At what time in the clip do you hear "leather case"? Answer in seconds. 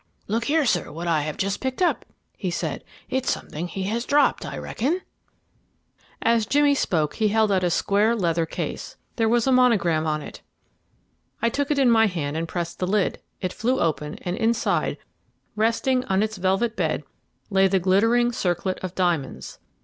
8.15-8.97